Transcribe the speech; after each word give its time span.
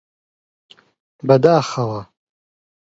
بەداخەوە! 1.27 2.01